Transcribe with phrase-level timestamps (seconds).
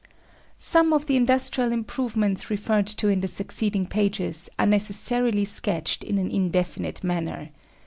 [0.57, 6.17] Some of the industrial improvements referred to in the succeeding pages are necessarily sketched in
[6.17, 7.51] an indefinite manner.